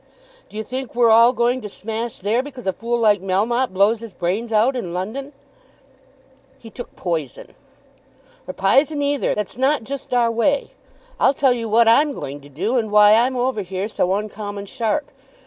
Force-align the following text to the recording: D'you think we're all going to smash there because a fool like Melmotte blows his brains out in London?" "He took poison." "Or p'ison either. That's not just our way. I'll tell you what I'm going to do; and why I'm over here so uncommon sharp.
D'you 0.49 0.63
think 0.63 0.95
we're 0.95 1.11
all 1.11 1.31
going 1.31 1.61
to 1.61 1.69
smash 1.69 2.17
there 2.17 2.41
because 2.41 2.65
a 2.65 2.73
fool 2.73 2.97
like 2.99 3.21
Melmotte 3.21 3.71
blows 3.71 3.99
his 3.99 4.13
brains 4.13 4.51
out 4.51 4.75
in 4.75 4.95
London?" 4.95 5.31
"He 6.57 6.71
took 6.71 6.95
poison." 6.95 7.49
"Or 8.47 8.53
p'ison 8.55 9.03
either. 9.03 9.35
That's 9.35 9.57
not 9.57 9.83
just 9.83 10.11
our 10.11 10.31
way. 10.31 10.71
I'll 11.19 11.35
tell 11.35 11.53
you 11.53 11.69
what 11.69 11.87
I'm 11.87 12.13
going 12.13 12.41
to 12.41 12.49
do; 12.49 12.77
and 12.77 12.89
why 12.89 13.13
I'm 13.13 13.35
over 13.37 13.61
here 13.61 13.87
so 13.87 14.15
uncommon 14.15 14.65
sharp. 14.65 15.11